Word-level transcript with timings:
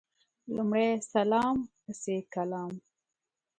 لمړی 0.55 0.89
سلام 1.13 1.55
پسي 1.83 2.17
کلام 2.33 2.71